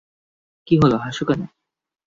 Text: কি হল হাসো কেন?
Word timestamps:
কি 0.67 0.73
হল 0.81 0.93
হাসো 1.03 1.23
কেন? 1.25 1.41